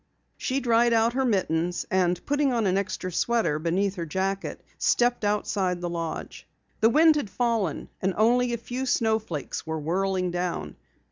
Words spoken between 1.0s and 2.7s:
her mittens, and putting on